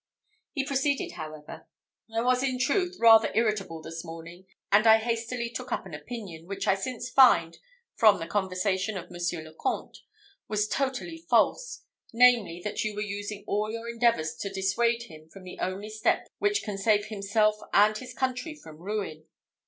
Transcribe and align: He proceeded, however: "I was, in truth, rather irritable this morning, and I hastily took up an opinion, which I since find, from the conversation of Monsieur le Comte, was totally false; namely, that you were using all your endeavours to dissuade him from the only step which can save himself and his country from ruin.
He 0.53 0.63
proceeded, 0.65 1.11
however: 1.11 1.67
"I 2.11 2.21
was, 2.23 2.41
in 2.41 2.57
truth, 2.57 2.95
rather 2.99 3.31
irritable 3.35 3.83
this 3.83 4.03
morning, 4.03 4.47
and 4.71 4.87
I 4.87 4.97
hastily 4.97 5.51
took 5.51 5.71
up 5.71 5.85
an 5.85 5.93
opinion, 5.93 6.47
which 6.47 6.67
I 6.67 6.73
since 6.73 7.07
find, 7.11 7.59
from 7.93 8.17
the 8.17 8.25
conversation 8.25 8.97
of 8.97 9.11
Monsieur 9.11 9.43
le 9.43 9.53
Comte, 9.53 9.99
was 10.47 10.67
totally 10.67 11.19
false; 11.29 11.83
namely, 12.11 12.59
that 12.63 12.83
you 12.83 12.95
were 12.95 13.01
using 13.01 13.43
all 13.45 13.69
your 13.69 13.87
endeavours 13.87 14.33
to 14.37 14.51
dissuade 14.51 15.03
him 15.03 15.29
from 15.29 15.43
the 15.43 15.59
only 15.59 15.91
step 15.91 16.25
which 16.39 16.63
can 16.63 16.79
save 16.79 17.05
himself 17.09 17.57
and 17.71 17.99
his 17.99 18.15
country 18.15 18.55
from 18.55 18.77
ruin. 18.79 19.25